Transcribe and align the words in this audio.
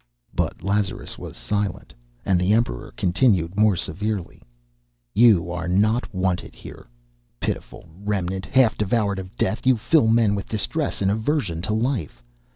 But 0.33 0.63
Lazarus 0.63 1.19
was 1.19 1.37
silent, 1.37 1.93
and 2.25 2.41
the 2.41 2.53
Emperor 2.53 2.91
continued 2.97 3.55
more 3.55 3.75
severely: 3.75 4.41
"You 5.13 5.51
are 5.51 5.67
not 5.67 6.11
wanted 6.11 6.55
here. 6.55 6.87
Pitiful 7.39 7.87
remnant, 8.03 8.47
half 8.47 8.75
devoured 8.79 9.19
of 9.19 9.35
death, 9.35 9.63
you 9.67 9.77
fill 9.77 10.07
men 10.07 10.33
with 10.33 10.47
distress 10.49 11.03
and 11.03 11.11
aversion 11.11 11.61
to 11.61 11.73
life. 11.75 12.23